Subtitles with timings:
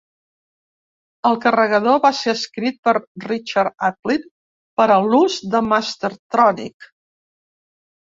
[1.29, 2.95] El carregador va ser escrit per
[3.27, 4.27] Richard Aplin
[4.83, 6.93] per a l'ús de Mastertronic.